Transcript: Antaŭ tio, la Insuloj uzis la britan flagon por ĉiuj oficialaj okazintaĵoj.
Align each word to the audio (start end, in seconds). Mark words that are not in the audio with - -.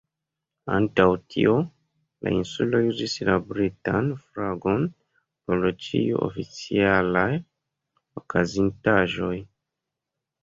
Antaŭ 0.75 1.03
tio, 1.33 1.51
la 2.27 2.31
Insuloj 2.37 2.79
uzis 2.93 3.13
la 3.27 3.35
britan 3.51 4.07
flagon 4.21 4.87
por 5.49 5.67
ĉiuj 5.87 6.17
oficialaj 6.29 7.29
okazintaĵoj. 8.23 9.33